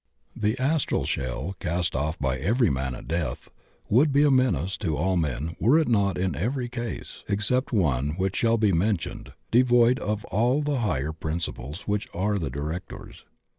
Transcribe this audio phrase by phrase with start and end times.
[0.35, 3.49] This astral shell, cast off by every man at death,
[3.87, 8.15] would be a menace to all men were it not in every case, except one
[8.17, 13.25] which shall be mentioned, devoid of all the higher princifdes which are the directors.